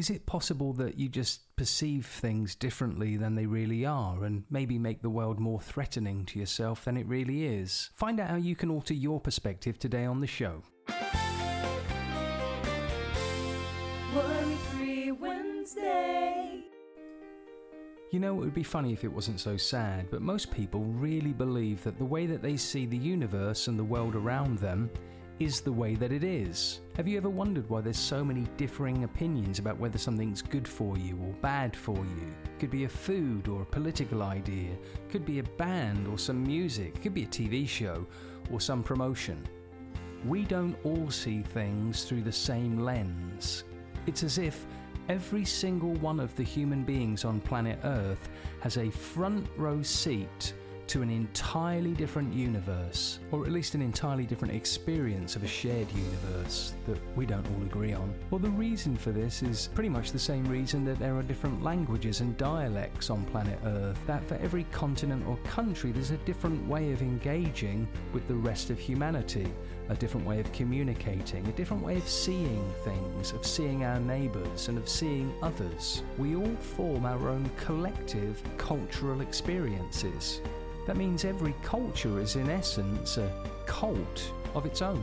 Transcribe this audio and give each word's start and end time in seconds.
Is 0.00 0.08
it 0.08 0.24
possible 0.24 0.72
that 0.72 0.98
you 0.98 1.10
just 1.10 1.54
perceive 1.56 2.06
things 2.06 2.54
differently 2.54 3.18
than 3.18 3.34
they 3.34 3.44
really 3.44 3.84
are 3.84 4.24
and 4.24 4.44
maybe 4.48 4.78
make 4.78 5.02
the 5.02 5.10
world 5.10 5.38
more 5.38 5.60
threatening 5.60 6.24
to 6.24 6.38
yourself 6.38 6.86
than 6.86 6.96
it 6.96 7.06
really 7.06 7.44
is? 7.44 7.90
Find 7.96 8.18
out 8.18 8.30
how 8.30 8.36
you 8.36 8.56
can 8.56 8.70
alter 8.70 8.94
your 8.94 9.20
perspective 9.20 9.78
today 9.78 10.06
on 10.06 10.22
the 10.22 10.26
show. 10.26 10.62
Worry 14.16 14.54
Free 14.70 15.12
Wednesday. 15.12 16.62
You 18.10 18.20
know, 18.20 18.36
it 18.36 18.40
would 18.40 18.54
be 18.54 18.62
funny 18.62 18.94
if 18.94 19.04
it 19.04 19.12
wasn't 19.12 19.38
so 19.38 19.58
sad, 19.58 20.10
but 20.10 20.22
most 20.22 20.50
people 20.50 20.80
really 20.80 21.34
believe 21.34 21.84
that 21.84 21.98
the 21.98 22.06
way 22.06 22.24
that 22.24 22.40
they 22.40 22.56
see 22.56 22.86
the 22.86 22.96
universe 22.96 23.68
and 23.68 23.78
the 23.78 23.84
world 23.84 24.14
around 24.14 24.60
them 24.60 24.88
is 25.40 25.62
the 25.62 25.72
way 25.72 25.94
that 25.94 26.12
it 26.12 26.22
is. 26.22 26.80
Have 26.96 27.08
you 27.08 27.16
ever 27.16 27.30
wondered 27.30 27.68
why 27.70 27.80
there's 27.80 27.98
so 27.98 28.22
many 28.22 28.46
differing 28.58 29.04
opinions 29.04 29.58
about 29.58 29.78
whether 29.78 29.96
something's 29.96 30.42
good 30.42 30.68
for 30.68 30.98
you 30.98 31.18
or 31.24 31.32
bad 31.40 31.74
for 31.74 31.96
you? 31.96 32.34
Could 32.58 32.70
be 32.70 32.84
a 32.84 32.88
food 32.88 33.48
or 33.48 33.62
a 33.62 33.66
political 33.66 34.22
idea, 34.22 34.76
could 35.08 35.24
be 35.24 35.38
a 35.38 35.42
band 35.42 36.06
or 36.06 36.18
some 36.18 36.42
music, 36.42 37.00
could 37.02 37.14
be 37.14 37.24
a 37.24 37.26
TV 37.26 37.66
show 37.66 38.06
or 38.52 38.60
some 38.60 38.82
promotion. 38.82 39.42
We 40.26 40.44
don't 40.44 40.76
all 40.84 41.10
see 41.10 41.40
things 41.40 42.04
through 42.04 42.22
the 42.22 42.32
same 42.32 42.80
lens. 42.80 43.64
It's 44.06 44.22
as 44.22 44.36
if 44.36 44.66
every 45.08 45.46
single 45.46 45.94
one 45.94 46.20
of 46.20 46.36
the 46.36 46.42
human 46.42 46.84
beings 46.84 47.24
on 47.24 47.40
planet 47.40 47.78
Earth 47.84 48.28
has 48.60 48.76
a 48.76 48.90
front 48.90 49.46
row 49.56 49.80
seat 49.80 50.52
to 50.90 51.02
an 51.02 51.10
entirely 51.10 51.92
different 51.92 52.34
universe, 52.34 53.20
or 53.30 53.46
at 53.46 53.52
least 53.52 53.76
an 53.76 53.80
entirely 53.80 54.24
different 54.24 54.52
experience 54.52 55.36
of 55.36 55.44
a 55.44 55.46
shared 55.46 55.86
universe 55.92 56.74
that 56.84 56.98
we 57.16 57.24
don't 57.24 57.46
all 57.46 57.62
agree 57.62 57.92
on. 57.92 58.12
Well, 58.32 58.40
the 58.40 58.50
reason 58.50 58.96
for 58.96 59.12
this 59.12 59.40
is 59.40 59.68
pretty 59.72 59.88
much 59.88 60.10
the 60.10 60.18
same 60.18 60.44
reason 60.46 60.84
that 60.86 60.98
there 60.98 61.14
are 61.14 61.22
different 61.22 61.62
languages 61.62 62.22
and 62.22 62.36
dialects 62.36 63.08
on 63.08 63.22
planet 63.26 63.56
Earth, 63.64 64.00
that 64.08 64.26
for 64.26 64.34
every 64.42 64.64
continent 64.72 65.24
or 65.28 65.36
country 65.44 65.92
there's 65.92 66.10
a 66.10 66.16
different 66.18 66.66
way 66.66 66.90
of 66.90 67.02
engaging 67.02 67.86
with 68.12 68.26
the 68.26 68.34
rest 68.34 68.70
of 68.70 68.76
humanity, 68.76 69.46
a 69.90 69.94
different 69.94 70.26
way 70.26 70.40
of 70.40 70.50
communicating, 70.52 71.46
a 71.46 71.52
different 71.52 71.84
way 71.84 71.98
of 71.98 72.08
seeing 72.08 72.68
things, 72.82 73.30
of 73.30 73.46
seeing 73.46 73.84
our 73.84 74.00
neighbours, 74.00 74.66
and 74.66 74.76
of 74.76 74.88
seeing 74.88 75.32
others. 75.40 76.02
We 76.18 76.34
all 76.34 76.56
form 76.56 77.04
our 77.04 77.28
own 77.28 77.48
collective 77.56 78.42
cultural 78.56 79.20
experiences. 79.20 80.40
That 80.90 80.96
means 80.96 81.24
every 81.24 81.54
culture 81.62 82.18
is, 82.18 82.34
in 82.34 82.50
essence, 82.50 83.16
a 83.16 83.32
cult 83.64 84.32
of 84.56 84.66
its 84.66 84.82
own. 84.82 85.00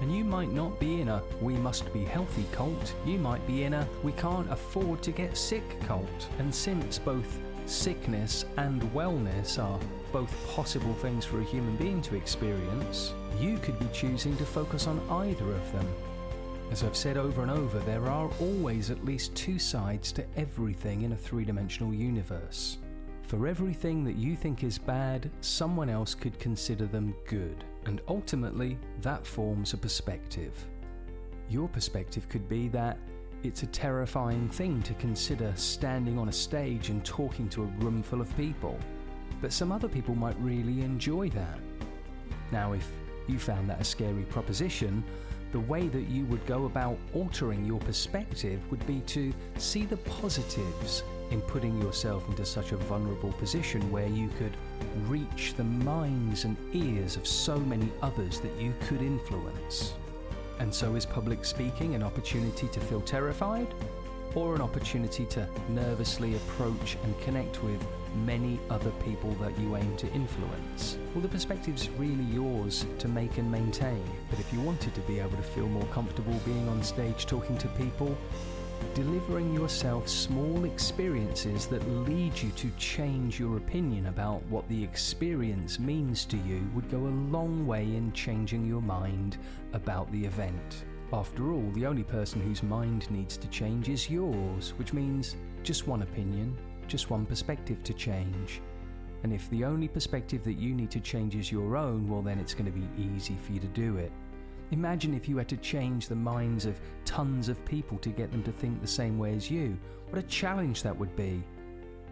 And 0.00 0.14
you 0.14 0.22
might 0.22 0.52
not 0.52 0.78
be 0.78 1.00
in 1.00 1.08
a 1.08 1.20
we 1.40 1.54
must 1.54 1.92
be 1.92 2.04
healthy 2.04 2.46
cult, 2.52 2.94
you 3.04 3.18
might 3.18 3.44
be 3.44 3.64
in 3.64 3.74
a 3.74 3.88
we 4.04 4.12
can't 4.12 4.48
afford 4.52 5.02
to 5.02 5.10
get 5.10 5.36
sick 5.36 5.64
cult. 5.80 6.28
And 6.38 6.54
since 6.54 7.00
both 7.00 7.40
sickness 7.64 8.44
and 8.56 8.80
wellness 8.94 9.60
are 9.60 9.80
both 10.12 10.32
possible 10.54 10.94
things 10.94 11.24
for 11.24 11.40
a 11.40 11.44
human 11.44 11.74
being 11.74 12.00
to 12.02 12.14
experience, 12.14 13.12
you 13.40 13.58
could 13.58 13.80
be 13.80 13.88
choosing 13.92 14.36
to 14.36 14.46
focus 14.46 14.86
on 14.86 15.00
either 15.10 15.50
of 15.50 15.72
them. 15.72 15.88
As 16.70 16.84
I've 16.84 16.96
said 16.96 17.16
over 17.16 17.42
and 17.42 17.50
over, 17.50 17.80
there 17.80 18.06
are 18.06 18.30
always 18.38 18.92
at 18.92 19.04
least 19.04 19.34
two 19.34 19.58
sides 19.58 20.12
to 20.12 20.24
everything 20.36 21.02
in 21.02 21.10
a 21.10 21.16
three 21.16 21.44
dimensional 21.44 21.92
universe. 21.92 22.78
For 23.26 23.48
everything 23.48 24.04
that 24.04 24.14
you 24.14 24.36
think 24.36 24.62
is 24.62 24.78
bad, 24.78 25.28
someone 25.40 25.90
else 25.90 26.14
could 26.14 26.38
consider 26.38 26.86
them 26.86 27.12
good, 27.26 27.64
and 27.86 28.00
ultimately, 28.06 28.78
that 29.02 29.26
forms 29.26 29.72
a 29.72 29.76
perspective. 29.76 30.52
Your 31.50 31.66
perspective 31.68 32.28
could 32.28 32.48
be 32.48 32.68
that 32.68 32.98
it's 33.42 33.64
a 33.64 33.66
terrifying 33.66 34.48
thing 34.48 34.80
to 34.82 34.94
consider 34.94 35.52
standing 35.56 36.20
on 36.20 36.28
a 36.28 36.32
stage 36.32 36.88
and 36.90 37.04
talking 37.04 37.48
to 37.48 37.64
a 37.64 37.84
room 37.84 38.00
full 38.00 38.20
of 38.20 38.36
people, 38.36 38.78
but 39.42 39.52
some 39.52 39.72
other 39.72 39.88
people 39.88 40.14
might 40.14 40.38
really 40.38 40.82
enjoy 40.82 41.28
that. 41.30 41.58
Now, 42.52 42.74
if 42.74 42.88
you 43.26 43.40
found 43.40 43.68
that 43.70 43.80
a 43.80 43.84
scary 43.84 44.22
proposition, 44.22 45.02
the 45.50 45.58
way 45.58 45.88
that 45.88 46.08
you 46.08 46.26
would 46.26 46.46
go 46.46 46.66
about 46.66 46.96
altering 47.12 47.64
your 47.64 47.80
perspective 47.80 48.60
would 48.70 48.86
be 48.86 49.00
to 49.00 49.32
see 49.58 49.84
the 49.84 49.96
positives 49.96 51.02
in 51.30 51.40
putting 51.40 51.80
yourself 51.80 52.28
into 52.28 52.44
such 52.44 52.72
a 52.72 52.76
vulnerable 52.76 53.32
position 53.32 53.90
where 53.90 54.08
you 54.08 54.28
could 54.38 54.56
reach 55.06 55.54
the 55.56 55.64
minds 55.64 56.44
and 56.44 56.56
ears 56.72 57.16
of 57.16 57.26
so 57.26 57.58
many 57.58 57.90
others 58.02 58.40
that 58.40 58.54
you 58.60 58.72
could 58.88 59.02
influence. 59.02 59.94
And 60.58 60.74
so, 60.74 60.94
is 60.94 61.04
public 61.04 61.44
speaking 61.44 61.94
an 61.94 62.02
opportunity 62.02 62.68
to 62.68 62.80
feel 62.80 63.00
terrified? 63.00 63.68
Or 64.34 64.54
an 64.54 64.60
opportunity 64.60 65.24
to 65.26 65.48
nervously 65.70 66.36
approach 66.36 66.96
and 67.04 67.18
connect 67.20 67.62
with 67.62 67.82
many 68.24 68.58
other 68.70 68.90
people 69.04 69.32
that 69.34 69.58
you 69.58 69.76
aim 69.76 69.96
to 69.96 70.12
influence? 70.12 70.98
Well, 71.14 71.22
the 71.22 71.28
perspective's 71.28 71.90
really 71.90 72.24
yours 72.24 72.86
to 72.98 73.08
make 73.08 73.38
and 73.38 73.50
maintain. 73.50 74.02
But 74.30 74.38
if 74.38 74.52
you 74.52 74.60
wanted 74.60 74.94
to 74.94 75.00
be 75.02 75.20
able 75.20 75.36
to 75.36 75.42
feel 75.42 75.68
more 75.68 75.86
comfortable 75.86 76.38
being 76.44 76.68
on 76.68 76.82
stage 76.82 77.26
talking 77.26 77.56
to 77.58 77.68
people, 77.68 78.16
delivering 78.94 79.52
yourself 79.52 80.08
small 80.08 80.64
experiences 80.64 81.66
that 81.66 81.86
lead 82.08 82.36
you 82.40 82.50
to 82.52 82.70
change 82.78 83.38
your 83.38 83.56
opinion 83.56 84.06
about 84.06 84.42
what 84.44 84.68
the 84.68 84.82
experience 84.82 85.78
means 85.78 86.24
to 86.24 86.36
you 86.38 86.68
would 86.74 86.90
go 86.90 86.98
a 86.98 87.18
long 87.30 87.66
way 87.66 87.82
in 87.82 88.12
changing 88.12 88.66
your 88.66 88.82
mind 88.82 89.36
about 89.72 90.10
the 90.12 90.24
event. 90.24 90.84
After 91.12 91.52
all, 91.52 91.70
the 91.74 91.86
only 91.86 92.04
person 92.04 92.40
whose 92.40 92.62
mind 92.62 93.10
needs 93.10 93.36
to 93.36 93.48
change 93.48 93.88
is 93.88 94.10
yours, 94.10 94.74
which 94.76 94.92
means 94.92 95.36
just 95.62 95.86
one 95.86 96.02
opinion, 96.02 96.56
just 96.88 97.10
one 97.10 97.26
perspective 97.26 97.82
to 97.84 97.92
change. 97.92 98.60
And 99.22 99.32
if 99.32 99.48
the 99.50 99.64
only 99.64 99.88
perspective 99.88 100.42
that 100.44 100.54
you 100.54 100.74
need 100.74 100.90
to 100.92 101.00
change 101.00 101.36
is 101.36 101.50
your 101.50 101.76
own, 101.76 102.08
well, 102.08 102.22
then 102.22 102.38
it's 102.38 102.54
going 102.54 102.70
to 102.70 102.78
be 102.78 102.88
easy 102.96 103.36
for 103.42 103.52
you 103.52 103.60
to 103.60 103.66
do 103.68 103.96
it. 103.96 104.12
Imagine 104.72 105.14
if 105.14 105.28
you 105.28 105.36
had 105.36 105.48
to 105.48 105.56
change 105.58 106.08
the 106.08 106.16
minds 106.16 106.66
of 106.66 106.80
tons 107.04 107.48
of 107.48 107.64
people 107.64 107.98
to 107.98 108.08
get 108.10 108.32
them 108.32 108.42
to 108.42 108.52
think 108.52 108.80
the 108.80 108.86
same 108.86 109.18
way 109.18 109.34
as 109.34 109.50
you. 109.50 109.78
What 110.10 110.18
a 110.18 110.26
challenge 110.26 110.82
that 110.82 110.98
would 110.98 111.14
be. 111.14 111.42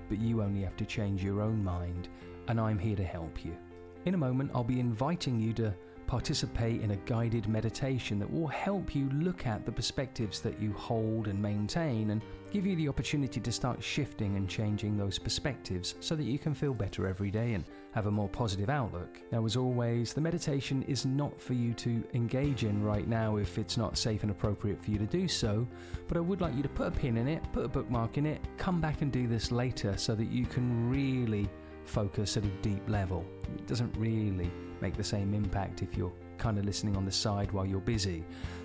But 0.09 0.21
you 0.21 0.43
only 0.43 0.63
have 0.63 0.77
to 0.77 0.85
change 0.85 1.25
your 1.25 1.41
own 1.41 1.65
mind, 1.65 2.09
and 2.47 2.61
I'm 2.61 2.79
here 2.79 2.97
to 2.97 3.05
help 3.05 3.45
you. 3.45 3.57
In 4.05 4.15
a 4.15 4.19
moment, 4.19 4.53
I'll 4.55 4.63
be 4.63 4.79
inviting 4.79 5.41
you 5.41 5.53
to 5.55 5.75
participate 6.07 6.81
in 6.81 6.93
a 6.93 6.97
guided 6.97 7.49
meditation 7.49 8.19
that 8.19 8.31
will 8.31 8.47
help 8.47 8.95
you 8.95 9.09
look 9.11 9.47
at 9.47 9.65
the 9.65 9.73
perspectives 9.73 10.41
that 10.41 10.61
you 10.61 10.73
hold 10.73 11.29
and 11.29 11.41
maintain 11.41 12.11
and 12.11 12.23
give 12.53 12.67
you 12.67 12.77
the 12.77 12.89
opportunity 12.89 13.41
to 13.41 13.51
start 13.51 13.83
shifting 13.83 14.37
and 14.37 14.49
changing 14.49 14.97
those 14.97 15.19
perspectives 15.19 15.97
so 16.01 16.15
that 16.15 16.23
you 16.23 16.39
can 16.39 16.55
feel 16.55 16.73
better 16.73 17.07
every 17.07 17.31
day 17.31 17.55
and 17.55 17.65
have 17.93 18.07
a 18.07 18.11
more 18.11 18.29
positive 18.29 18.71
outlook. 18.71 19.21
Now, 19.33 19.45
as 19.45 19.57
always, 19.57 20.13
the 20.13 20.21
meditation 20.21 20.85
is 20.85 21.05
not 21.05 21.41
for 21.41 21.55
you 21.55 21.75
to 21.75 22.05
engage 22.15 22.65
in 22.65 22.83
right 22.83 23.09
now 23.09 23.37
if 23.37 23.59
it's 23.59 23.77
not 23.77 23.99
safe 23.99 24.23
and 24.23 24.31
appropriate 24.31 24.83
for 24.83 24.91
you 24.91 24.99
to 24.99 25.07
do 25.07 25.27
so, 25.27 25.67
but 26.07 26.17
I 26.17 26.21
would 26.21 26.41
like 26.41 26.55
you 26.55 26.63
to 26.63 26.69
put 26.69 26.89
a 26.89 26.91
pin 26.93 27.17
in 27.17 27.27
it, 27.27 27.43
put 27.53 27.65
a 27.65 27.69
bookmark 27.69 28.19
in 28.19 28.27
it, 28.27 28.41
come 28.57 28.81
back 28.81 29.03
and 29.03 29.11
do 29.11 29.27
this 29.27 29.51
later 29.51 29.97
so 29.97 30.15
that 30.15 30.31
you 30.31 30.47
can 30.47 30.89
really 30.89 31.49
focus 31.85 32.37
at 32.37 32.45
a 32.45 32.49
deep 32.63 32.89
level. 32.89 33.25
It 33.55 33.67
doesn't 33.67 33.95
really 33.97 34.51
make 34.81 34.97
the 34.97 35.05
same 35.05 35.35
impact 35.35 35.83
if 35.83 35.97
you're 35.97 36.13
kind 36.39 36.59
of 36.59 36.65
listening 36.65 36.97
on 36.97 37.05
the 37.05 37.13
side 37.13 37.53
while 37.53 37.67
you're 37.67 37.81
busy. 37.81 38.25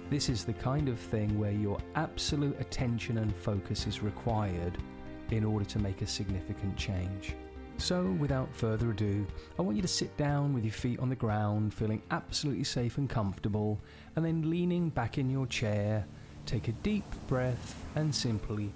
This 0.10 0.30
is 0.30 0.44
the 0.44 0.54
kind 0.54 0.90
of 0.90 1.00
thing 1.00 1.38
where 1.40 1.52
your 1.52 1.80
absolute 1.96 2.60
attention 2.60 3.20
and 3.20 3.36
focus 3.36 3.86
is 3.88 4.02
required 4.02 4.78
in 5.32 5.44
order 5.44 5.66
to 5.66 5.80
make 5.80 6.02
a 6.02 6.08
significant 6.08 6.76
change. 6.76 7.36
So, 7.78 8.04
without 8.20 8.54
further 8.54 8.92
ado, 8.92 9.26
I 9.58 9.62
want 9.62 9.78
you 9.78 9.82
to 9.82 9.88
sit 9.88 10.16
down 10.18 10.54
with 10.54 10.66
your 10.66 10.74
feet 10.74 11.00
on 11.00 11.08
the 11.08 11.16
ground, 11.16 11.74
feeling 11.74 12.02
absolutely 12.12 12.66
safe 12.66 12.98
and 12.98 13.10
comfortable, 13.10 13.80
and 14.16 14.26
then 14.26 14.50
leaning 14.50 14.90
back 14.90 15.18
in 15.18 15.30
your 15.30 15.48
chair, 15.48 16.06
take 16.46 16.68
a 16.68 16.74
deep 16.74 17.06
breath 17.28 17.86
and 17.96 18.14
simply 18.14 18.74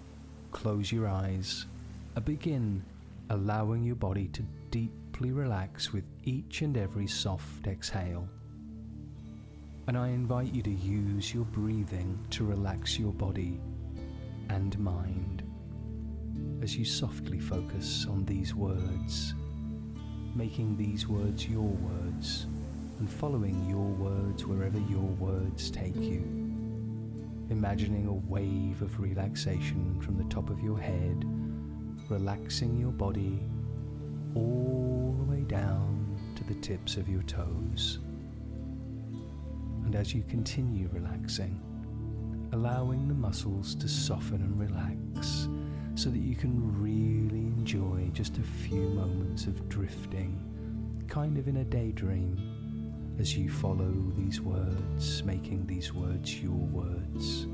close 0.51 0.89
your 0.89 1.07
eyes. 1.07 1.65
Begin 2.23 2.83
allowing 3.33 3.83
your 3.83 3.95
body 3.95 4.27
to 4.27 4.43
deeply 4.69 5.31
relax 5.31 5.91
with 5.91 6.03
each 6.23 6.61
and 6.61 6.77
every 6.77 7.07
soft 7.07 7.65
exhale. 7.65 8.29
And 9.87 9.97
I 9.97 10.09
invite 10.09 10.53
you 10.53 10.61
to 10.61 10.69
use 10.69 11.33
your 11.33 11.45
breathing 11.45 12.23
to 12.29 12.45
relax 12.45 12.99
your 12.99 13.11
body 13.11 13.59
and 14.49 14.77
mind 14.77 15.41
as 16.61 16.77
you 16.77 16.85
softly 16.85 17.39
focus 17.39 18.05
on 18.07 18.23
these 18.25 18.53
words, 18.53 19.33
making 20.35 20.77
these 20.77 21.07
words 21.07 21.49
your 21.49 21.63
words 21.63 22.45
and 22.99 23.11
following 23.11 23.67
your 23.67 24.09
words 24.09 24.45
wherever 24.45 24.79
your 24.79 25.09
words 25.17 25.71
take 25.71 25.95
you. 25.95 26.21
Imagining 27.49 28.05
a 28.05 28.13
wave 28.13 28.83
of 28.83 28.99
relaxation 28.99 29.99
from 30.01 30.17
the 30.19 30.23
top 30.25 30.51
of 30.51 30.59
your 30.59 30.79
head, 30.79 31.25
relaxing 32.13 32.77
your 32.77 32.91
body 32.91 33.39
all 34.35 35.15
the 35.17 35.23
way 35.23 35.41
down 35.41 36.15
to 36.35 36.43
the 36.43 36.53
tips 36.61 36.95
of 36.95 37.09
your 37.09 37.23
toes. 37.23 37.97
And 39.83 39.95
as 39.95 40.13
you 40.13 40.23
continue 40.29 40.87
relaxing, 40.93 41.59
allowing 42.51 43.07
the 43.07 43.15
muscles 43.15 43.73
to 43.73 43.87
soften 43.87 44.41
and 44.41 44.59
relax 44.59 45.49
so 45.95 46.11
that 46.11 46.19
you 46.19 46.35
can 46.35 46.53
really 46.79 47.47
enjoy 47.47 48.07
just 48.13 48.37
a 48.37 48.43
few 48.43 48.89
moments 48.89 49.47
of 49.47 49.67
drifting, 49.67 50.39
kind 51.07 51.39
of 51.39 51.47
in 51.47 51.57
a 51.57 51.63
daydream, 51.63 52.37
as 53.19 53.35
you 53.35 53.49
follow 53.49 53.91
these 54.19 54.39
words, 54.39 55.23
making 55.23 55.65
these 55.65 55.91
words 55.93 56.39
your 56.39 56.51
words, 56.51 57.47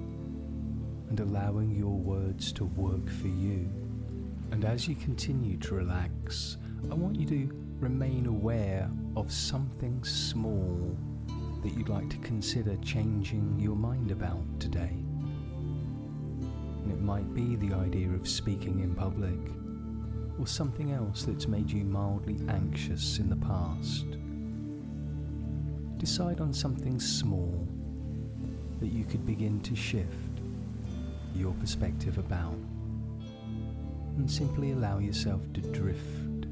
and 1.09 1.21
allowing 1.21 1.71
your 1.71 1.97
words 1.97 2.51
to 2.51 2.65
work 2.65 3.09
for 3.09 3.27
you. 3.27 3.88
And 4.51 4.66
as 4.66 4.88
you 4.88 4.96
continue 4.96 5.57
to 5.57 5.75
relax, 5.75 6.57
I 6.92 6.94
want 6.96 7.18
you 7.19 7.25
to 7.28 7.50
remain 7.80 8.25
aware 8.25 8.90
of 9.16 9.31
something 9.31 10.04
small 10.04 10.98
that 11.63 11.74
you'd 11.74 11.90
like 11.90 12.10
to 12.10 12.18
consider 12.18 12.75
changing 12.78 13.60
your 13.60 13.75
mind 13.75 14.12
about 14.12 14.60
today. 14.60 14.96
And 16.84 16.92
it 16.92 17.01
might 17.01 17.34
be 17.34 17.56
the 17.57 17.74
idea 17.75 18.10
of 18.10 18.28
speaking 18.28 18.80
in 18.80 18.96
public, 18.96 19.40
or 20.40 20.48
something 20.48 20.92
else 20.94 21.24
that's 21.24 21.48
made 21.48 21.69
you 21.69 21.84
mildly 21.84 22.40
anxious 22.48 23.19
in 23.19 23.30
the 23.30 23.36
past. 23.36 24.06
Decide 25.98 26.40
on 26.40 26.54
something 26.54 27.00
small 27.00 27.68
that 28.80 28.88
you 28.88 29.04
could 29.04 29.25
begin 29.25 29.60
to 29.62 29.75
shift 29.75 30.40
your 31.36 31.54
perspective 31.56 32.18
about, 32.18 32.56
and 34.19 34.30
simply 34.30 34.74
allow 34.74 35.00
yourself 35.00 35.42
to 35.54 35.62
drift, 35.62 36.45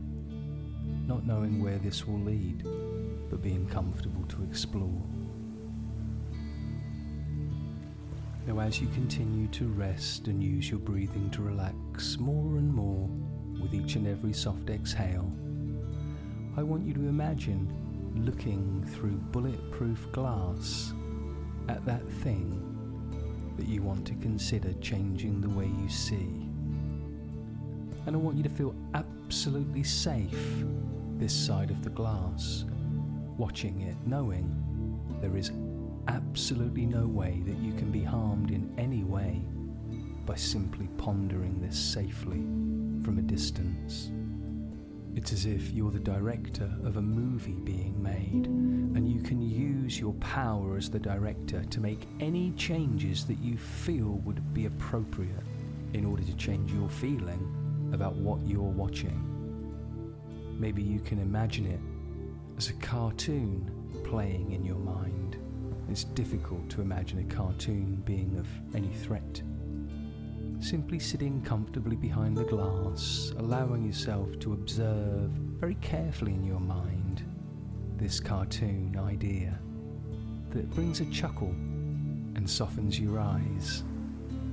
not 1.05 1.27
knowing 1.27 1.61
where 1.61 1.77
this 1.79 2.07
will 2.07 2.19
lead 2.19 2.63
but 3.29 3.41
being 3.41 3.67
comfortable 3.67 4.23
to 4.27 4.41
explore. 4.43 5.03
Now, 8.47 8.59
as 8.59 8.79
you 8.79 8.87
continue 8.87 9.47
to 9.49 9.67
rest 9.67 10.27
and 10.27 10.41
use 10.41 10.69
your 10.69 10.79
breathing 10.79 11.29
to 11.31 11.41
relax 11.41 12.17
more 12.17 12.57
and 12.57 12.73
more 12.73 13.09
with 13.61 13.73
each 13.73 13.95
and 13.95 14.07
every 14.07 14.31
soft 14.31 14.69
exhale, 14.69 15.29
I 16.55 16.63
want 16.63 16.87
you 16.87 16.93
to 16.93 17.01
imagine 17.01 17.67
looking 18.15 18.85
through 18.95 19.17
bulletproof 19.33 20.09
glass 20.13 20.93
at 21.67 21.85
that 21.85 22.09
thing 22.23 22.63
that 23.57 23.67
you 23.67 23.81
want 23.81 24.07
to 24.07 24.13
consider 24.15 24.71
changing 24.75 25.41
the 25.41 25.49
way 25.49 25.69
you 25.81 25.89
see. 25.89 26.46
And 28.07 28.15
I 28.15 28.19
want 28.19 28.37
you 28.37 28.43
to 28.43 28.49
feel 28.49 28.73
absolutely 28.93 29.83
safe 29.83 30.63
this 31.17 31.33
side 31.33 31.69
of 31.69 31.83
the 31.83 31.89
glass 31.89 32.63
watching 33.37 33.81
it, 33.81 33.97
knowing 34.05 34.49
there 35.21 35.35
is 35.35 35.51
absolutely 36.07 36.85
no 36.85 37.05
way 37.05 37.41
that 37.45 37.57
you 37.57 37.73
can 37.73 37.91
be 37.91 38.01
harmed 38.01 38.51
in 38.51 38.73
any 38.77 39.03
way 39.03 39.41
by 40.25 40.35
simply 40.35 40.87
pondering 40.97 41.59
this 41.59 41.77
safely 41.77 42.45
from 43.03 43.17
a 43.19 43.21
distance. 43.21 44.09
It's 45.13 45.33
as 45.33 45.45
if 45.45 45.71
you're 45.71 45.91
the 45.91 45.99
director 45.99 46.71
of 46.85 46.95
a 46.95 47.01
movie 47.01 47.59
being 47.65 48.01
made, 48.01 48.45
and 48.45 49.11
you 49.11 49.21
can 49.21 49.41
use 49.41 49.99
your 49.99 50.13
power 50.13 50.77
as 50.77 50.89
the 50.89 50.99
director 50.99 51.61
to 51.61 51.81
make 51.81 52.07
any 52.21 52.51
changes 52.51 53.25
that 53.25 53.39
you 53.39 53.57
feel 53.57 54.21
would 54.23 54.53
be 54.53 54.65
appropriate 54.65 55.43
in 55.93 56.05
order 56.05 56.23
to 56.23 56.35
change 56.37 56.71
your 56.71 56.87
feeling 56.87 57.66
about 57.93 58.15
what 58.15 58.39
you're 58.45 58.61
watching. 58.61 59.23
Maybe 60.59 60.81
you 60.81 60.99
can 60.99 61.19
imagine 61.19 61.65
it 61.67 61.79
as 62.57 62.69
a 62.69 62.73
cartoon 62.73 63.71
playing 64.03 64.51
in 64.51 64.65
your 64.65 64.77
mind. 64.77 65.37
It's 65.89 66.03
difficult 66.03 66.69
to 66.71 66.81
imagine 66.81 67.19
a 67.19 67.33
cartoon 67.33 68.01
being 68.05 68.37
of 68.37 68.47
any 68.75 68.93
threat. 68.93 69.41
Simply 70.59 70.99
sitting 70.99 71.41
comfortably 71.43 71.95
behind 71.95 72.35
the 72.35 72.43
glass, 72.43 73.31
allowing 73.37 73.85
yourself 73.85 74.39
to 74.39 74.53
observe 74.53 75.29
very 75.59 75.75
carefully 75.75 76.33
in 76.33 76.43
your 76.43 76.59
mind 76.59 77.23
this 77.97 78.19
cartoon 78.19 78.97
idea 78.97 79.57
that 80.51 80.69
brings 80.71 80.99
a 80.99 81.05
chuckle 81.05 81.53
and 82.35 82.49
softens 82.49 82.99
your 82.99 83.19
eyes 83.19 83.83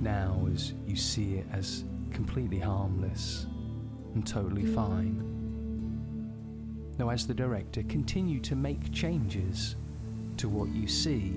now 0.01 0.47
as 0.53 0.75
you 0.87 0.97
see 0.97 1.35
it 1.35 1.47
as 1.53 1.85
completely 2.15 2.59
harmless 2.59 3.47
and 4.15 4.27
totally 4.27 4.65
fine. 4.65 5.31
Now, 6.99 7.11
as 7.11 7.27
the 7.27 7.35
director, 7.35 7.83
continue 7.83 8.41
to 8.41 8.55
make 8.55 8.93
changes 8.93 9.75
to 10.37 10.49
what 10.49 10.69
you 10.71 10.87
see 10.87 11.33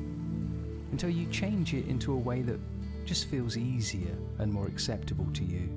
until 0.92 1.10
you 1.10 1.26
change 1.28 1.74
it 1.74 1.88
into 1.88 2.14
a 2.14 2.18
way 2.18 2.44
that 2.44 2.60
just 3.06 3.26
feels 3.26 3.58
easier 3.58 4.16
and 4.38 4.54
more 4.54 4.68
acceptable 4.68 5.28
to 5.34 5.44
you. 5.44 5.68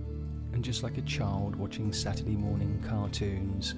And 0.52 0.62
just 0.62 0.82
like 0.82 0.98
a 0.98 1.02
child 1.02 1.56
watching 1.56 1.92
Saturday 1.92 2.36
morning 2.36 2.82
cartoons, 2.86 3.74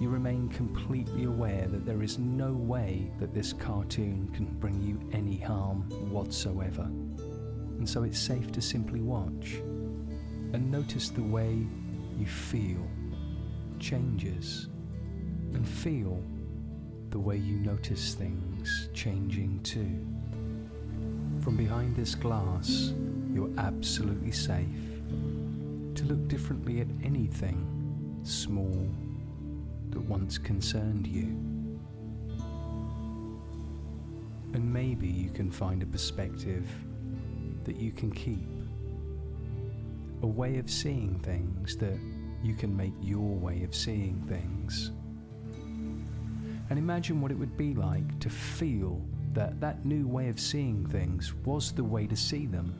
you 0.00 0.10
remain 0.10 0.48
completely 0.50 1.24
aware 1.24 1.66
that 1.68 1.86
there 1.86 2.02
is 2.02 2.18
no 2.18 2.52
way 2.52 3.10
that 3.18 3.32
this 3.32 3.52
cartoon 3.52 4.28
can 4.34 4.44
bring 4.44 4.80
you 4.82 5.00
any 5.16 5.38
harm 5.38 5.82
whatsoever. 6.10 6.82
And 6.82 7.88
so 7.88 8.02
it's 8.02 8.18
safe 8.18 8.52
to 8.52 8.60
simply 8.60 9.00
watch 9.00 9.62
and 10.52 10.70
notice 10.70 11.10
the 11.10 11.22
way 11.22 11.66
you 12.18 12.26
feel 12.26 12.86
changes 13.78 14.68
and 15.54 15.66
feel 15.66 16.22
the 17.10 17.18
way 17.18 17.36
you 17.36 17.56
notice 17.56 18.14
things 18.14 18.88
changing 18.92 19.60
too. 19.62 20.06
From 21.42 21.56
behind 21.56 21.96
this 21.96 22.14
glass, 22.14 22.92
you're 23.32 23.50
absolutely 23.58 24.32
safe 24.32 24.66
to 25.94 26.04
look 26.04 26.28
differently 26.28 26.80
at 26.80 26.88
anything 27.02 28.20
small 28.22 28.88
that 29.90 30.00
once 30.00 30.38
concerned 30.38 31.06
you. 31.06 31.26
And 34.54 34.72
maybe 34.72 35.06
you 35.06 35.30
can 35.30 35.50
find 35.50 35.82
a 35.82 35.86
perspective 35.86 36.66
that 37.64 37.76
you 37.76 37.92
can 37.92 38.10
keep, 38.12 38.48
a 40.22 40.26
way 40.26 40.58
of 40.58 40.70
seeing 40.70 41.18
things 41.20 41.76
that 41.76 41.98
you 42.42 42.54
can 42.54 42.76
make 42.76 42.94
your 43.00 43.36
way 43.36 43.62
of 43.62 43.74
seeing 43.74 44.22
things 44.28 44.92
and 46.70 46.78
imagine 46.78 47.20
what 47.20 47.30
it 47.30 47.38
would 47.38 47.56
be 47.56 47.74
like 47.74 48.18
to 48.20 48.28
feel 48.28 49.00
that 49.32 49.60
that 49.60 49.84
new 49.84 50.06
way 50.06 50.28
of 50.28 50.38
seeing 50.38 50.86
things 50.86 51.34
was 51.44 51.72
the 51.72 51.84
way 51.84 52.06
to 52.06 52.16
see 52.16 52.46
them. 52.46 52.74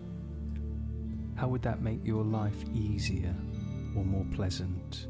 How 1.36 1.48
would 1.48 1.62
that 1.62 1.82
make 1.82 2.04
your 2.04 2.24
life 2.24 2.56
easier 2.74 3.34
or 3.96 4.04
more 4.04 4.26
pleasant? 4.34 5.06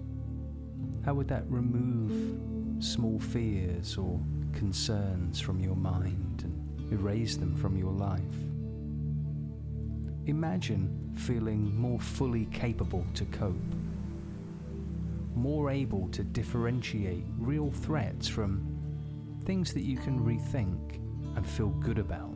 How 1.04 1.14
would 1.14 1.28
that 1.28 1.44
remove 1.48 2.84
small 2.84 3.18
fears 3.18 3.96
or 3.96 4.20
concerns 4.52 5.40
from 5.40 5.60
your 5.60 5.76
mind 5.76 6.44
and 6.44 6.92
erase 6.92 7.36
them 7.36 7.56
from 7.56 7.76
your 7.76 7.92
life? 7.92 8.47
Imagine 10.28 11.12
feeling 11.16 11.74
more 11.76 11.98
fully 11.98 12.46
capable 12.46 13.04
to 13.14 13.24
cope 13.26 13.56
more 15.38 15.70
able 15.70 16.08
to 16.08 16.24
differentiate 16.24 17.24
real 17.38 17.70
threats 17.70 18.26
from 18.26 18.60
things 19.44 19.72
that 19.72 19.82
you 19.82 19.96
can 19.96 20.18
rethink 20.18 20.96
and 21.36 21.46
feel 21.46 21.68
good 21.68 21.98
about. 21.98 22.34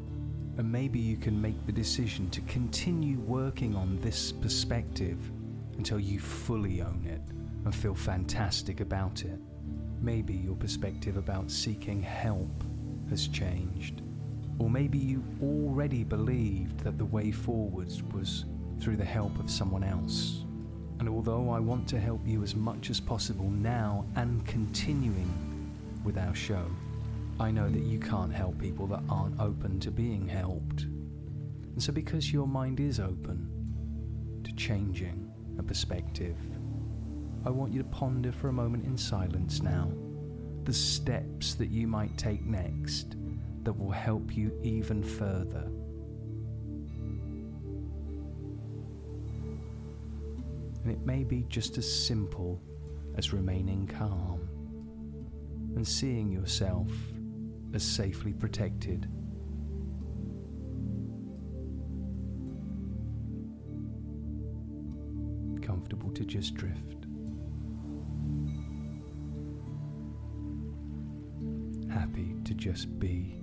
And 0.57 0.71
maybe 0.71 1.01
you 1.01 1.17
can 1.17 1.41
make 1.41 1.67
the 1.67 1.73
decision 1.73 2.31
to 2.31 2.41
continue 2.43 3.19
working 3.21 3.75
on 3.75 3.99
this 4.01 4.31
perspective 4.31 5.19
until 5.77 5.99
you 5.99 6.21
fully 6.21 6.81
own 6.81 7.05
it 7.07 7.23
and 7.65 7.75
feel 7.75 7.95
fantastic 7.95 8.81
about 8.81 9.25
it. 9.25 9.41
Maybe 10.01 10.35
your 10.35 10.57
perspective 10.57 11.17
about 11.17 11.51
seeking 11.51 12.03
help 12.03 12.63
has 13.09 13.27
changed. 13.29 14.03
Or 14.59 14.71
maybe 14.71 14.99
you 14.99 15.25
already 15.43 16.05
believed 16.05 16.81
that 16.81 16.99
the 16.99 17.05
way 17.05 17.31
forwards 17.31 18.03
was 18.03 18.45
through 18.81 18.97
the 18.97 19.05
help 19.05 19.39
of 19.39 19.51
someone 19.51 19.85
else. 19.85 20.45
And 20.99 21.09
although 21.09 21.51
I 21.51 21.59
want 21.59 21.89
to 21.89 22.01
help 22.01 22.21
you 22.27 22.43
as 22.43 22.55
much 22.55 22.91
as 22.91 23.01
possible 23.01 23.51
now 23.51 24.07
and 24.17 24.45
continuing 24.47 25.31
with 26.05 26.17
our 26.17 26.35
show, 26.35 26.65
I 27.41 27.51
know 27.51 27.69
that 27.69 27.83
you 27.83 27.99
can't 27.99 28.33
help 28.33 28.59
people 28.59 28.87
that 28.89 29.03
aren't 29.09 29.41
open 29.41 29.81
to 29.81 29.91
being 29.91 30.29
helped. 30.29 30.83
And 30.83 31.83
so, 31.83 31.93
because 31.93 32.33
your 32.33 32.47
mind 32.47 32.79
is 32.79 33.01
open 33.01 33.49
to 34.45 34.55
changing 34.55 35.33
a 35.59 35.63
perspective, 35.63 36.37
I 37.45 37.51
want 37.51 37.73
you 37.73 37.83
to 37.83 37.89
ponder 37.89 38.31
for 38.31 38.49
a 38.49 38.53
moment 38.53 38.85
in 38.85 38.97
silence 38.97 39.63
now 39.63 39.91
the 40.65 40.73
steps 40.73 41.55
that 41.55 41.71
you 41.71 41.89
might 41.89 42.17
take 42.17 42.47
next 42.47 43.17
that 43.65 43.73
will 43.73 43.91
help 43.91 44.37
you 44.37 44.59
even 44.63 45.03
further. 45.03 45.71
And 50.83 50.91
it 50.91 51.07
may 51.07 51.23
be 51.23 51.45
just 51.49 51.79
as 51.79 51.91
simple 51.91 52.61
as 53.17 53.33
remaining 53.33 53.87
calm 53.87 54.49
and 55.77 55.87
seeing 55.87 56.33
yourself 56.33 56.91
as 57.73 57.83
safely 57.83 58.33
protected. 58.33 59.09
Comfortable 65.63 66.11
to 66.11 66.25
just 66.25 66.55
drift. 66.55 67.07
Happy 71.89 72.35
to 72.45 72.55
just 72.55 72.99
be. 72.99 73.42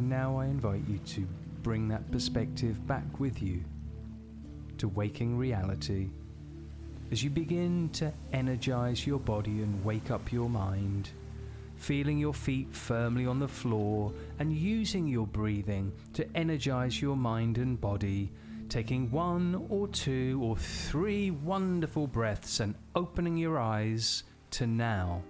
And 0.00 0.08
now 0.08 0.38
I 0.38 0.46
invite 0.46 0.88
you 0.88 0.96
to 0.96 1.28
bring 1.62 1.86
that 1.88 2.10
perspective 2.10 2.86
back 2.86 3.20
with 3.20 3.42
you 3.42 3.62
to 4.78 4.88
waking 4.88 5.36
reality 5.36 6.08
as 7.12 7.22
you 7.22 7.28
begin 7.28 7.90
to 7.90 8.10
energize 8.32 9.06
your 9.06 9.18
body 9.18 9.60
and 9.60 9.84
wake 9.84 10.10
up 10.10 10.32
your 10.32 10.48
mind, 10.48 11.10
feeling 11.76 12.16
your 12.16 12.32
feet 12.32 12.74
firmly 12.74 13.26
on 13.26 13.40
the 13.40 13.46
floor 13.46 14.10
and 14.38 14.56
using 14.56 15.06
your 15.06 15.26
breathing 15.26 15.92
to 16.14 16.26
energize 16.34 17.02
your 17.02 17.14
mind 17.14 17.58
and 17.58 17.78
body, 17.78 18.32
taking 18.70 19.10
one 19.10 19.66
or 19.68 19.86
two 19.86 20.40
or 20.42 20.56
three 20.56 21.30
wonderful 21.30 22.06
breaths 22.06 22.60
and 22.60 22.74
opening 22.94 23.36
your 23.36 23.58
eyes 23.58 24.24
to 24.52 24.66
now. 24.66 25.22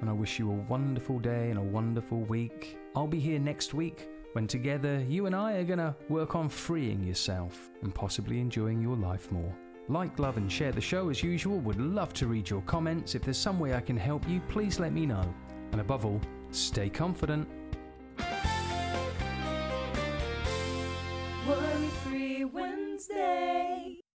And 0.00 0.10
I 0.10 0.12
wish 0.12 0.40
you 0.40 0.50
a 0.50 0.68
wonderful 0.68 1.20
day 1.20 1.50
and 1.50 1.60
a 1.60 1.62
wonderful 1.62 2.18
week. 2.22 2.76
I'll 2.96 3.08
be 3.08 3.18
here 3.18 3.40
next 3.40 3.74
week 3.74 4.08
when 4.34 4.46
together 4.46 5.04
you 5.08 5.26
and 5.26 5.34
I 5.34 5.54
are 5.54 5.64
going 5.64 5.80
to 5.80 5.96
work 6.08 6.36
on 6.36 6.48
freeing 6.48 7.02
yourself 7.02 7.70
and 7.82 7.92
possibly 7.92 8.38
enjoying 8.38 8.80
your 8.80 8.96
life 8.96 9.32
more. 9.32 9.52
Like, 9.88 10.18
love, 10.20 10.36
and 10.36 10.50
share 10.50 10.70
the 10.70 10.80
show 10.80 11.08
as 11.10 11.22
usual. 11.22 11.58
Would 11.60 11.80
love 11.80 12.12
to 12.14 12.28
read 12.28 12.48
your 12.48 12.62
comments. 12.62 13.16
If 13.16 13.22
there's 13.22 13.36
some 13.36 13.58
way 13.58 13.74
I 13.74 13.80
can 13.80 13.96
help 13.96 14.28
you, 14.28 14.40
please 14.48 14.78
let 14.78 14.92
me 14.92 15.06
know. 15.06 15.34
And 15.72 15.80
above 15.80 16.06
all, 16.06 16.20
stay 16.52 16.88
confident. 16.88 17.48